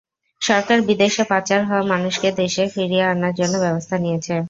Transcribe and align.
সরকার 0.41 0.77
বিদেশে 0.87 1.23
পাচার 1.31 1.61
হওয়া 1.65 1.83
মানুষকে 1.91 2.29
দেশে 2.37 2.63
ফিরিয়ে 2.73 3.05
আনার 3.13 3.33
জন্য 3.39 3.53
ব্যবস্থা 3.65 3.95
নিয়েছে। 3.97 4.33